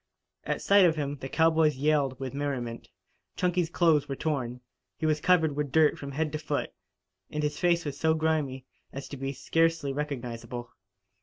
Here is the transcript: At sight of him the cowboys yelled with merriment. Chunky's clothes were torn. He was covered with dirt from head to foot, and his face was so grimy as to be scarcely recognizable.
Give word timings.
At 0.45 0.63
sight 0.63 0.85
of 0.85 0.95
him 0.95 1.17
the 1.17 1.29
cowboys 1.29 1.75
yelled 1.77 2.19
with 2.19 2.33
merriment. 2.33 2.89
Chunky's 3.35 3.69
clothes 3.69 4.09
were 4.09 4.15
torn. 4.15 4.61
He 4.97 5.05
was 5.05 5.21
covered 5.21 5.55
with 5.55 5.71
dirt 5.71 5.99
from 5.99 6.13
head 6.13 6.31
to 6.31 6.39
foot, 6.39 6.73
and 7.29 7.43
his 7.43 7.59
face 7.59 7.85
was 7.85 7.99
so 7.99 8.15
grimy 8.15 8.65
as 8.91 9.07
to 9.09 9.15
be 9.17 9.31
scarcely 9.31 9.93
recognizable. 9.93 10.73